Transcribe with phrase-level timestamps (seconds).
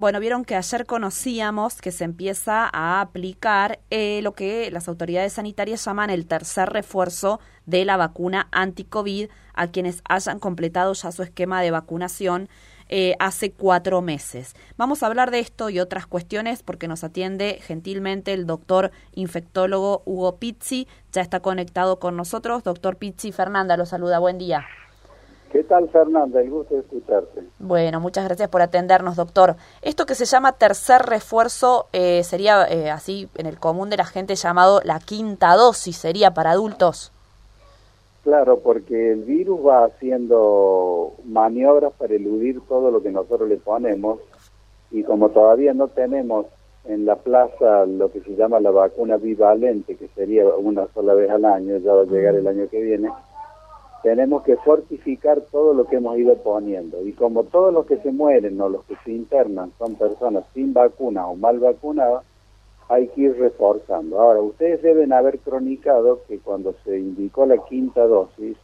[0.00, 5.32] Bueno, vieron que ayer conocíamos que se empieza a aplicar eh, lo que las autoridades
[5.32, 11.24] sanitarias llaman el tercer refuerzo de la vacuna anti-COVID a quienes hayan completado ya su
[11.24, 12.48] esquema de vacunación
[12.88, 14.54] eh, hace cuatro meses.
[14.76, 20.04] Vamos a hablar de esto y otras cuestiones porque nos atiende gentilmente el doctor infectólogo
[20.06, 20.86] Hugo Pizzi.
[21.10, 22.62] Ya está conectado con nosotros.
[22.62, 24.20] Doctor Pizzi, Fernanda lo saluda.
[24.20, 24.64] Buen día.
[25.50, 26.40] ¿Qué tal, Fernanda?
[26.40, 27.42] El gusto de escucharte.
[27.58, 29.56] Bueno, muchas gracias por atendernos, doctor.
[29.80, 34.04] Esto que se llama tercer refuerzo eh, sería eh, así en el común de la
[34.04, 37.12] gente llamado la quinta dosis, sería para adultos.
[38.24, 44.18] Claro, porque el virus va haciendo maniobras para eludir todo lo que nosotros le ponemos
[44.90, 46.46] y como todavía no tenemos
[46.84, 51.30] en la plaza lo que se llama la vacuna bivalente, que sería una sola vez
[51.30, 53.10] al año, ya va a llegar el año que viene,
[54.02, 57.04] tenemos que fortificar todo lo que hemos ido poniendo.
[57.04, 60.72] Y como todos los que se mueren o los que se internan son personas sin
[60.72, 62.24] vacuna o mal vacunadas,
[62.88, 64.20] hay que ir reforzando.
[64.20, 68.56] Ahora, ustedes deben haber cronicado que cuando se indicó la quinta dosis,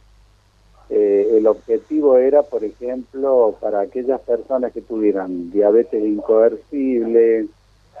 [0.89, 7.47] eh, el objetivo era, por ejemplo, para aquellas personas que tuvieran diabetes incoercible,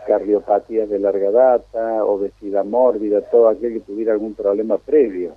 [0.07, 5.33] cardiopatías de larga data, obesidad mórbida, todo aquel que tuviera algún problema previo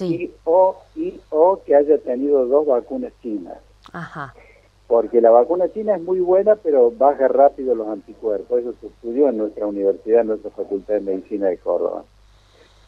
[0.00, 3.58] y, o, y, o que haya tenido dos vacunas chinas.
[3.92, 4.34] Ajá.
[4.86, 8.60] Porque la vacuna china es muy buena, pero baja rápido los anticuerpos.
[8.60, 12.04] Eso se estudió en nuestra universidad, en nuestra Facultad de Medicina de Córdoba.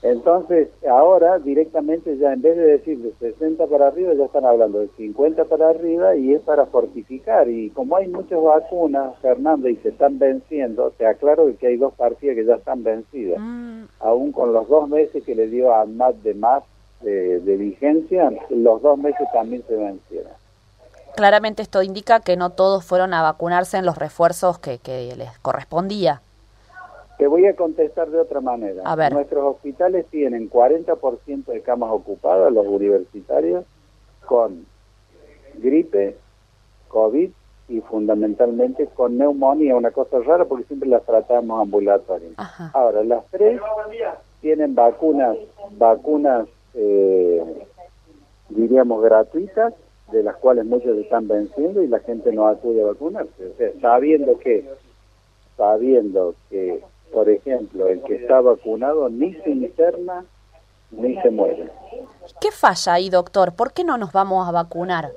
[0.05, 4.81] Entonces, ahora directamente ya en vez de decir de 60 para arriba, ya están hablando
[4.81, 7.49] de 50 para arriba y es para fortificar.
[7.49, 11.95] Y como hay muchas vacunas, Fernando, y se están venciendo, te aclaro que hay dos
[11.95, 13.39] partidas que ya están vencidas.
[13.41, 13.85] Mm.
[14.01, 16.65] Aún con los dos meses que le dio a más de más
[17.05, 20.33] de, vigencia, los dos meses también se vencieron.
[21.17, 24.81] Claramente esto indica que no todos fueron a vacunarse en los refuerzos que,
[25.17, 26.23] les correspondía.
[27.19, 28.83] Te voy a contestar de otra manera.
[28.85, 29.13] A ver.
[29.13, 33.65] Nuestros hospitales tienen 40% de camas ocupadas, los universitarios,
[34.27, 34.67] con
[35.55, 36.17] gripe,
[36.89, 37.31] COVID
[37.69, 42.33] y fundamentalmente con neumonía, una cosa rara porque siempre las tratamos ambulatorias.
[42.73, 43.61] Ahora, las tres
[44.41, 45.37] tienen vacunas,
[45.79, 47.67] vacunas eh,
[48.49, 49.75] diríamos, gratuitas,
[50.13, 53.47] de las cuales muchos están venciendo y la gente no acude a vacunarse.
[53.47, 54.69] O sea, sabiendo que,
[55.57, 60.25] sabiendo que, por ejemplo, el que está vacunado ni se interna
[60.91, 61.71] ni se muere.
[62.41, 63.55] ¿Qué falla ahí, doctor?
[63.55, 65.13] ¿Por qué no nos vamos a vacunar?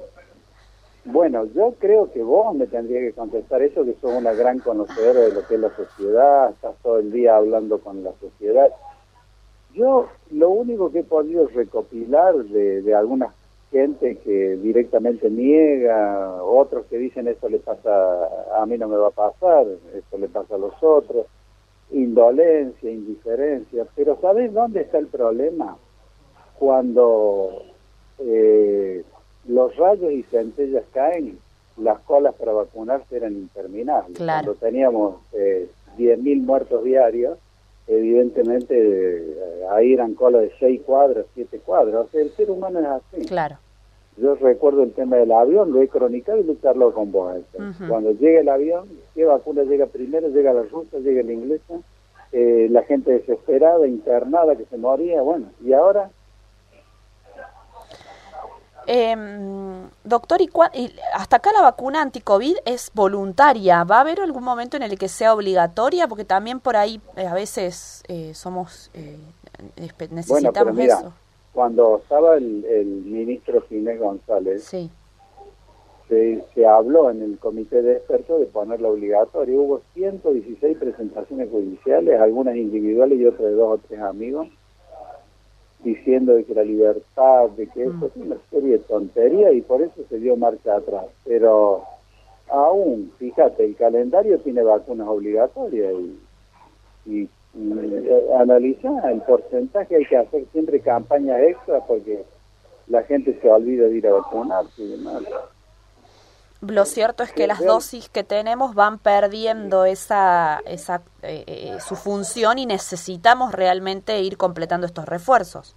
[1.06, 5.22] Bueno, yo creo que vos me tendrías que contestar eso, que sos una gran conocedora
[5.22, 8.68] de lo que es la sociedad, estás todo el día hablando con la sociedad.
[9.78, 13.34] Yo lo único que he podido recopilar de, de alguna
[13.72, 17.92] gente que directamente niega, otros que dicen esto le pasa,
[18.60, 21.28] a mí no me va a pasar, esto le pasa a los otros,
[21.92, 25.78] indolencia, indiferencia, pero ¿sabes dónde está el problema?
[26.58, 27.62] Cuando
[28.20, 29.04] eh,
[29.48, 31.38] los rayos y centellas caen,
[31.78, 34.18] las colas para vacunarse eran interminables.
[34.18, 37.38] Cuando teníamos eh, 10.000 muertos diarios,
[37.88, 42.06] evidentemente eh, ahí eran colas de seis cuadras, siete cuadras.
[42.06, 43.26] O sea, el ser humano es así.
[43.26, 43.58] Claro.
[44.18, 47.36] Yo recuerdo el tema del avión, lo he cronicado y lucharlo con vos.
[47.88, 50.28] Cuando llega el avión, ¿qué vacuna llega primero?
[50.30, 51.76] Llega la rusa, llega la inglesa,
[52.32, 56.10] eh, la gente desesperada, internada, que se moría, bueno, y ahora
[58.88, 59.16] eh,
[60.06, 60.50] doctor, ¿y,
[61.14, 63.84] hasta acá la vacuna anti-COVID es voluntaria?
[63.84, 66.08] ¿Va a haber algún momento en el que sea obligatoria?
[66.08, 69.18] Porque también por ahí eh, a veces eh, somos eh,
[70.10, 71.14] necesitamos bueno, eso.
[71.54, 74.90] Cuando estaba el, ministro Ginés González, sí.
[76.08, 79.60] se, se habló en el comité de expertos de ponerla obligatoria.
[79.60, 84.48] Hubo 116 presentaciones judiciales, algunas individuales y otras de dos o tres amigos
[85.84, 89.82] diciendo de que la libertad, de que eso es una serie de tonterías y por
[89.82, 91.06] eso se dio marcha atrás.
[91.26, 91.84] Pero
[92.50, 95.94] aún, fíjate, el calendario tiene vacunas obligatorias
[97.06, 97.30] y, y,
[98.38, 102.24] analiza el porcentaje, hay que hacer siempre campañas extra porque
[102.88, 105.24] la gente se olvida de ir a vacunarse y demás.
[106.62, 111.96] Lo cierto es que las dosis que tenemos van perdiendo esa, esa eh, eh, su
[111.96, 115.76] función y necesitamos realmente ir completando estos refuerzos.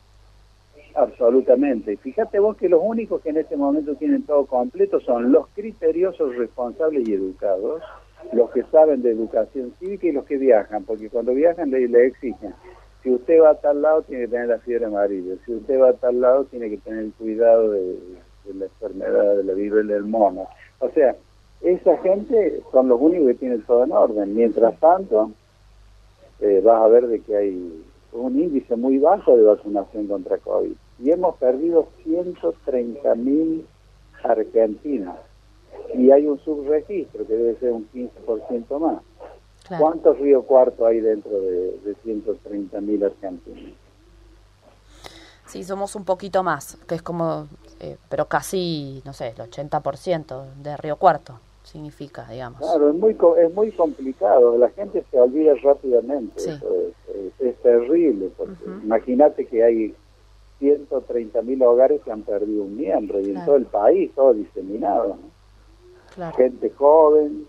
[0.95, 1.97] Absolutamente.
[1.97, 6.35] Fíjate vos que los únicos que en este momento tienen todo completo son los criteriosos,
[6.37, 7.83] responsables y educados,
[8.33, 12.07] los que saben de educación cívica y los que viajan, porque cuando viajan le, le
[12.07, 12.55] exigen,
[13.03, 15.91] si usted va a tal lado tiene que tener la fiebre amarilla, si usted va
[15.91, 17.97] a tal lado tiene que tener cuidado de,
[18.55, 20.49] la enfermedad de la viruela del mono.
[20.81, 21.17] O sea,
[21.61, 24.35] esa gente son los únicos que tienen todo en orden.
[24.35, 25.31] Mientras tanto,
[26.41, 30.73] eh, vas a ver de que hay un índice muy bajo de vacunación contra COVID.
[30.99, 33.67] Y hemos perdido 130 mil
[34.23, 35.17] argentinas.
[35.95, 39.03] Y hay un subregistro que debe ser un 15% más.
[39.79, 43.73] ¿Cuántos Río Cuarto hay dentro de, de 130 mil argentinos?
[45.51, 47.49] Sí, somos un poquito más, que es como,
[47.81, 52.61] eh, pero casi, no sé, el 80% de Río Cuarto significa, digamos.
[52.61, 56.41] Claro, es muy, es muy complicado, la gente se olvida rápidamente,
[57.41, 59.95] es, terrible, porque imagínate que hay
[60.61, 65.19] 130 mil hogares que han perdido un miembro y en todo el país, todo diseminado.
[66.37, 67.47] Gente joven.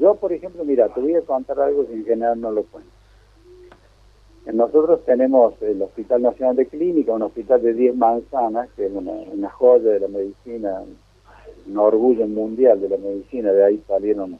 [0.00, 2.90] Yo, por ejemplo, mira, te voy a contar algo que en general no lo cuento.
[4.54, 9.50] Nosotros tenemos el Hospital Nacional de Clínica, un hospital de 10 manzanas, que es una,
[9.50, 10.80] joya de la medicina,
[11.66, 14.38] un orgullo mundial de la medicina, de ahí salieron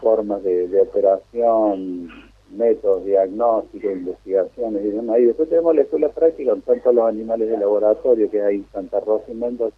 [0.00, 2.08] formas de, operación,
[2.52, 5.18] métodos diagnósticos, investigaciones y demás.
[5.18, 8.66] Y después tenemos la escuela práctica con tantos los animales de laboratorio que hay en
[8.70, 9.74] Santa Rosa y Mendoza.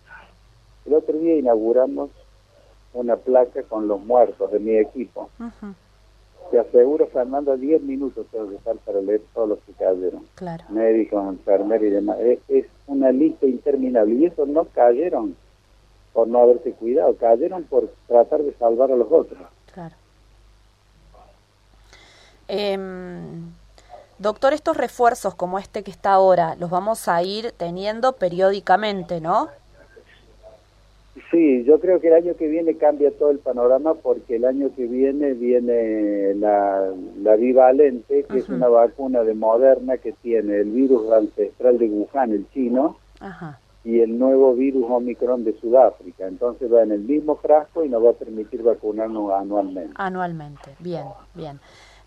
[0.84, 2.10] El otro día inauguramos
[2.92, 5.30] una placa con los muertos de mi equipo.
[6.50, 10.26] Te aseguro, Fernando, 10 minutos tengo que estar para leer todos los que cayeron.
[10.34, 10.64] Claro.
[10.68, 12.18] Médicos, enfermeros y demás.
[12.48, 14.14] Es, una lista interminable.
[14.16, 15.36] Y esos no cayeron
[16.12, 19.38] por no haberse cuidado, cayeron por tratar de salvar a los otros.
[19.72, 19.94] Claro.
[22.48, 23.52] Em,
[24.18, 29.50] doctor, estos refuerzos como este que está ahora, los vamos a ir teniendo periódicamente, ¿no?
[31.30, 34.74] Sí, yo creo que el año que viene cambia todo el panorama porque el año
[34.74, 36.92] que viene viene la,
[37.22, 42.32] la bivalente, que es una vacuna de Moderna que tiene el virus ancestral de Wuhan,
[42.32, 42.96] el chino,
[43.84, 46.26] y el nuevo virus Omicron de Sudáfrica.
[46.26, 49.92] Entonces va en el mismo frasco y nos va a permitir vacunarnos anualmente.
[49.96, 51.04] Anualmente, bien,
[51.34, 51.60] bien.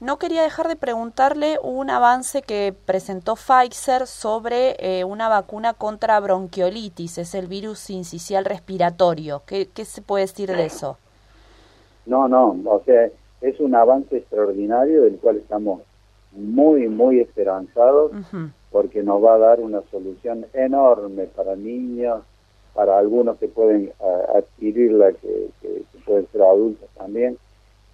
[0.03, 6.19] No quería dejar de preguntarle un avance que presentó Pfizer sobre eh, una vacuna contra
[6.19, 9.43] bronquiolitis, es el virus incisional respiratorio.
[9.45, 10.97] ¿Qué, se puede decir de eso?
[12.05, 13.09] No, no, o sea,
[13.39, 15.83] es un avance extraordinario del cual estamos
[16.33, 18.11] muy, muy esperanzados
[18.73, 22.23] porque nos va a dar una solución enorme para niños,
[22.73, 23.93] para algunos que pueden
[24.35, 27.37] adquirirla, que, que pueden ser adultos también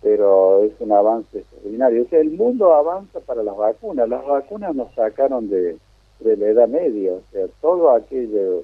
[0.01, 2.03] pero es un avance extraordinario.
[2.03, 4.07] O sea, el mundo avanza para las vacunas.
[4.07, 5.77] Las vacunas nos sacaron de,
[6.19, 8.63] de la edad media, o sea, todo aquello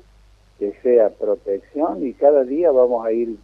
[0.59, 3.37] que sea protección y cada día vamos a ir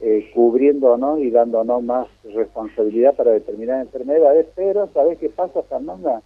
[0.00, 6.22] eh, cubriéndonos y dándonos más responsabilidad para determinadas enfermedades, pero ¿sabes qué pasa, Fernanda?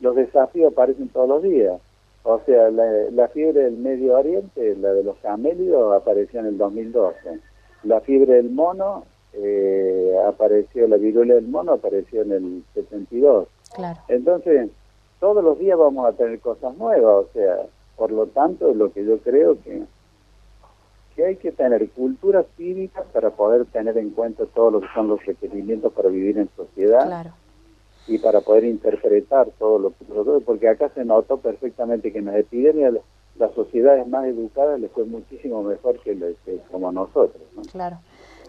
[0.00, 1.78] Los desafíos aparecen todos los días.
[2.22, 7.40] O sea, la, fiebre del Medio Oriente, la de los camélidos, apareció en el 2012.
[7.84, 13.48] La fiebre del mono eh, apareció la viruela del mono, apareció en el 72.
[13.74, 14.00] Claro.
[14.08, 14.70] Entonces,
[15.20, 17.58] todos los días vamos a tener cosas nuevas, o sea,
[17.96, 19.82] por lo tanto, lo que yo creo que,
[21.14, 25.08] que hay que tener cultura cívica para poder tener en cuenta todos lo que son
[25.08, 27.06] los requerimientos para vivir en sociedad.
[27.06, 27.30] Claro.
[28.08, 30.04] Y para poder interpretar todo lo que
[30.44, 32.94] porque acá se notó perfectamente que en las epidemias
[33.38, 37.42] las sociedades más educadas les fue muchísimo mejor que, que como nosotros.
[37.54, 37.62] ¿no?
[37.70, 37.98] Claro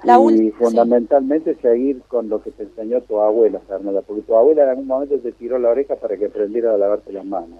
[0.03, 4.69] y fundamentalmente seguir con lo que te enseñó tu abuela, Fernanda, porque tu abuela en
[4.69, 7.59] algún momento te tiró la oreja para que aprendiera a lavarte las manos.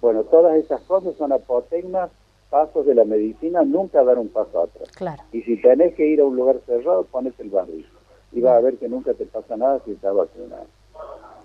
[0.00, 2.10] Bueno, todas esas cosas son apotegmas,
[2.48, 4.90] pasos de la medicina, nunca dar un paso atrás.
[4.92, 5.22] Claro.
[5.32, 7.84] Y si tenés que ir a un lugar cerrado, pones el barrio
[8.32, 10.66] Y vas a ver que nunca te pasa nada si estás vacunado.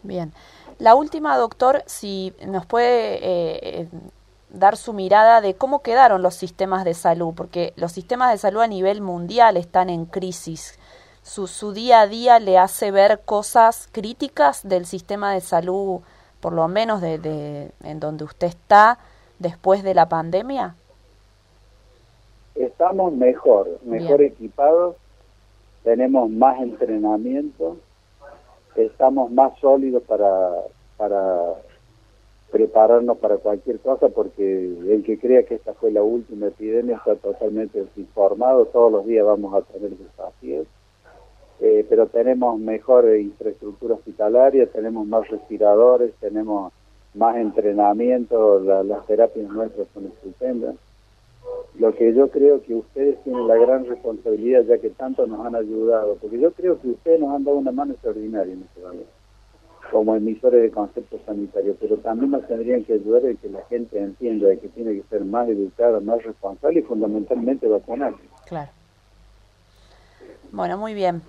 [0.04, 0.32] Bien.
[0.78, 3.88] La última, doctor, si nos puede eh, eh
[4.56, 8.62] dar su mirada de cómo quedaron los sistemas de salud, porque los sistemas de salud
[8.62, 10.80] a nivel mundial están en crisis.
[11.22, 16.02] Su, su día a día le hace ver cosas críticas del sistema de salud,
[16.40, 19.00] por lo menos de, en donde usted está
[19.40, 20.76] después de la pandemia.
[22.54, 24.96] Estamos mejor, mejor equipados,
[25.84, 27.78] tenemos más entrenamiento,
[28.76, 30.52] estamos más sólidos para,
[30.98, 31.56] para
[32.56, 37.16] prepararnos para cualquier cosa porque el que crea que esta fue la última epidemia está
[37.16, 40.66] totalmente desinformado, todos los días vamos a tener desafíos,
[41.60, 46.72] eh, pero tenemos mejor infraestructura hospitalaria, tenemos más respiradores, tenemos
[47.14, 50.76] más entrenamiento, las terapias nuestras son estupendas.
[51.78, 55.56] Lo que yo creo que ustedes tienen la gran responsabilidad ya que tanto nos han
[55.56, 58.82] ayudado, porque yo creo que ustedes nos han dado una mano extraordinaria en este
[59.92, 64.00] como emisores de conceptos sanitarios, pero también nos tendrían que ayudar a que la gente
[64.00, 68.22] entienda de que tiene que ser más educada, más responsable y fundamentalmente vacunarse.
[68.48, 68.72] Claro.
[70.51, 71.22] Bueno, muy bien.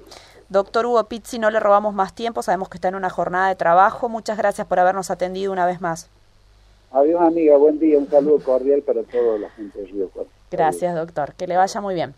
[0.49, 3.57] Doctor Hugo Pizzi, no le robamos más tiempo, sabemos que está en una jornada de
[3.57, 4.09] trabajo.
[4.09, 6.09] Muchas gracias por habernos atendido una vez más.
[6.93, 7.57] Adiós, amiga.
[7.57, 7.99] Buen día.
[7.99, 10.31] Un saludo cordial para toda la gente de Río Cuarto.
[10.51, 11.35] Gracias, doctor.
[11.35, 12.15] Que le vaya muy bien.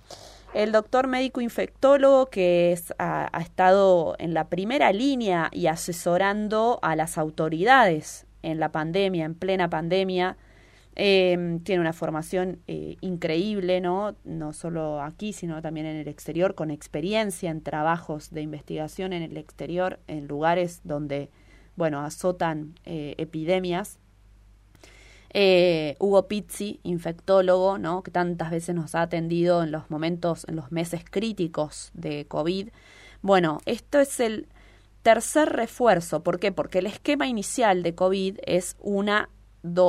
[0.55, 7.19] El doctor médico infectólogo que ha, estado en la primera línea y asesorando a las
[7.19, 10.39] autoridades en la pandemia, en plena pandemia,
[10.97, 14.17] em, tiene una formación eh, increíble, ¿no?
[14.25, 19.23] No solo aquí, sino también en el exterior, con experiencia en trabajos de investigación en
[19.23, 21.31] el exterior, en lugares donde,
[21.77, 24.01] bueno, azotan eh, epidemias
[25.31, 28.03] eh, Hugo Pizzi, infectólogo, ¿no?
[28.03, 32.69] que tantas veces nos ha atendido en los momentos, en los meses críticos de COVID.
[33.23, 34.49] Bueno, esto es el
[35.03, 36.23] tercer refuerzo.
[36.23, 36.53] ¿Por qué?
[36.53, 39.29] Porque el esquema inicial de COVID es una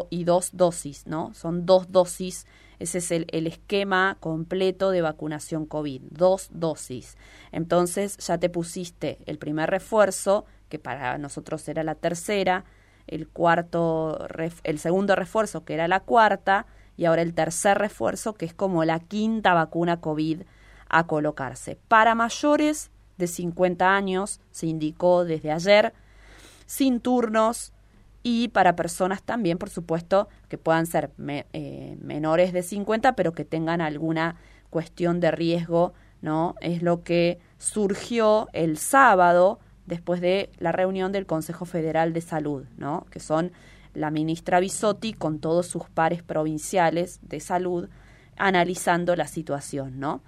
[0.09, 1.33] y dos dosis, ¿no?
[1.33, 2.45] Son dos dosis.
[2.79, 7.17] Ese es el, esquema completo de vacunación COVID, dos dosis.
[7.51, 12.63] Entonces ya te pusiste el primer refuerzo, que para nosotros era la tercera,
[13.09, 14.27] el cuarto,
[14.63, 16.65] el segundo refuerzo que era la cuarta
[16.97, 20.41] y ahora el tercer refuerzo que es como la quinta vacuna COVID
[20.89, 21.77] a colocarse.
[21.87, 25.93] Para mayores de 50 años se indicó desde ayer
[26.65, 27.73] sin turnos
[28.21, 31.11] y para personas también, por supuesto, que puedan ser
[31.53, 34.35] eh, menores de 50 pero que tengan alguna
[34.69, 36.55] cuestión de riesgo, ¿no?
[36.61, 42.65] Es lo que surgió el sábado después de la reunión del Consejo Federal de Salud,
[42.77, 43.05] ¿no?
[43.11, 43.51] que son
[43.93, 47.89] la ministra Bisotti con todos sus pares provinciales de salud
[48.37, 49.99] analizando la situación.
[49.99, 50.21] ¿no?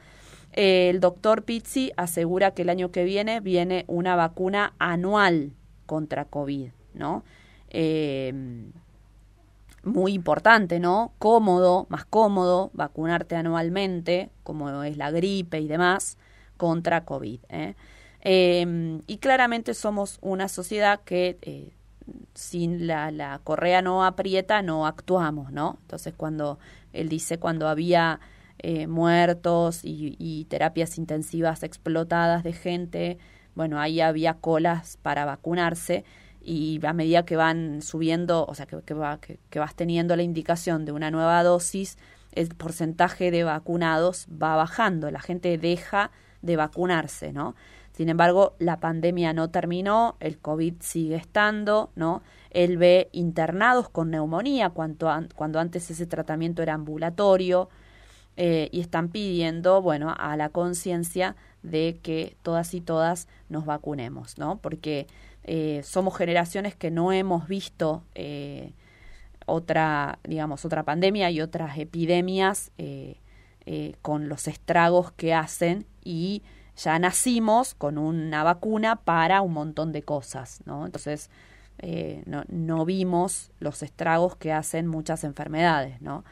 [0.51, 5.53] El doctor Pizzi asegura que el año que viene viene una vacuna anual
[5.85, 7.23] contra COVID, ¿no?
[7.69, 8.33] Eh,
[9.83, 11.13] muy importante, ¿no?
[11.17, 16.17] Cómodo, más cómodo, vacunarte anualmente, como es la gripe y demás,
[16.57, 17.39] contra COVID.
[17.49, 17.75] ¿eh?
[18.21, 21.73] Em, y claramente somos una sociedad que eh,
[22.35, 25.77] sin la, la, correa no aprieta, no actuamos, ¿no?
[25.81, 26.59] Entonces cuando
[26.93, 28.19] él dice cuando había
[28.59, 33.17] eh, muertos y, terapias intensivas explotadas de gente,
[33.55, 36.03] bueno, ahí había colas para vacunarse
[36.41, 40.23] y a medida que van subiendo, o sea, que, va, que, que vas teniendo la
[40.23, 41.97] indicación de una nueva dosis,
[42.33, 46.11] el porcentaje de vacunados va bajando, la gente deja
[46.41, 47.55] de vacunarse, ¿no?
[48.01, 52.23] Sin embargo, la pandemia no terminó, el COVID sigue estando, ¿no?
[52.49, 57.69] Él ve internados con neumonía cuando, cuando antes ese tratamiento era ambulatorio
[58.37, 64.39] eh, y están pidiendo, bueno, a la conciencia de que todas y todas nos vacunemos,
[64.39, 64.57] ¿no?
[64.57, 65.05] Porque
[65.43, 68.73] eh, somos generaciones que no hemos visto eh,
[69.45, 72.71] otra, digamos, otra pandemia y otras epidemias
[74.01, 76.41] con los estragos que hacen y
[76.83, 80.85] ya nacimos con una vacuna para un montón de cosas, ¿no?
[80.85, 81.29] Entonces,
[81.79, 86.23] eh, no, vimos los estragos que hacen muchas enfermedades, ¿no?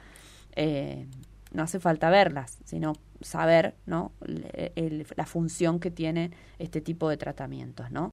[0.55, 1.07] Eh,
[1.51, 4.11] no hace falta verlas, sino saber, ¿no?
[5.15, 8.07] la función que tienen este tipo de tratamientos, ¿no?